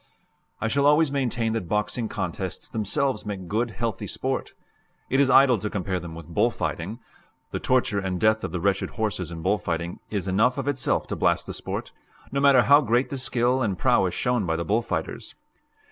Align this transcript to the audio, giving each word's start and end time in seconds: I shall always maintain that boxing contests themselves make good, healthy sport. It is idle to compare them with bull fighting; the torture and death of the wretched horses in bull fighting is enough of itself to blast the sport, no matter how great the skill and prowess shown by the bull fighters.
I 0.59 0.67
shall 0.67 0.87
always 0.87 1.11
maintain 1.11 1.53
that 1.53 1.69
boxing 1.69 2.07
contests 2.09 2.67
themselves 2.67 3.23
make 3.23 3.47
good, 3.47 3.69
healthy 3.69 4.07
sport. 4.07 4.55
It 5.11 5.19
is 5.19 5.29
idle 5.29 5.59
to 5.59 5.69
compare 5.69 5.99
them 5.99 6.15
with 6.15 6.25
bull 6.33 6.49
fighting; 6.49 6.97
the 7.51 7.59
torture 7.59 7.99
and 7.99 8.19
death 8.19 8.43
of 8.43 8.51
the 8.51 8.59
wretched 8.59 8.89
horses 8.97 9.29
in 9.29 9.43
bull 9.43 9.59
fighting 9.59 9.99
is 10.09 10.27
enough 10.27 10.57
of 10.57 10.67
itself 10.67 11.05
to 11.09 11.15
blast 11.15 11.45
the 11.45 11.53
sport, 11.53 11.91
no 12.31 12.39
matter 12.39 12.63
how 12.63 12.81
great 12.81 13.11
the 13.11 13.19
skill 13.19 13.61
and 13.61 13.77
prowess 13.77 14.15
shown 14.15 14.47
by 14.47 14.55
the 14.55 14.65
bull 14.65 14.81
fighters. 14.81 15.35